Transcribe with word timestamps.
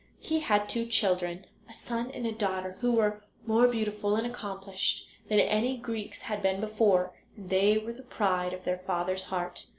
He 0.19 0.39
had 0.39 0.67
two 0.67 0.87
children, 0.87 1.45
a 1.69 1.75
son 1.75 2.09
and 2.09 2.25
a 2.25 2.31
daughter, 2.31 2.71
who 2.79 2.93
were 2.93 3.21
more 3.45 3.67
beautiful 3.67 4.15
and 4.15 4.25
accomplished 4.25 5.05
than 5.29 5.39
any 5.39 5.77
Greeks 5.77 6.21
had 6.21 6.41
been 6.41 6.59
before, 6.59 7.11
and 7.37 7.51
they 7.51 7.77
were 7.77 7.93
the 7.93 8.01
pride 8.01 8.51
of 8.51 8.63
their 8.63 8.79
father's 8.79 9.25
heart. 9.25 9.67